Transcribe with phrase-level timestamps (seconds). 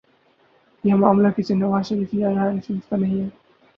[0.83, 3.29] یہ معاملہ کسی نواز شریف یا راحیل شریف کا نہیں ہے۔